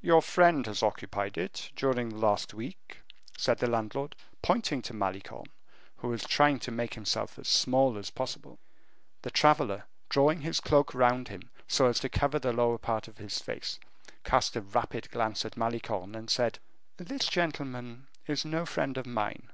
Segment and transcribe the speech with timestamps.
[0.00, 2.96] "Your friend has occupied it during the last week,"
[3.36, 5.52] said the landlord, pointing to Malicorne,
[5.98, 8.58] who was trying to make himself as small as possible.
[9.22, 13.18] The traveler, drawing his cloak round him so as to cover the lower part of
[13.18, 13.78] his face,
[14.24, 16.58] cast a rapid glance at Malicorne, and said,
[16.96, 19.52] "This gentleman is no friend of mine."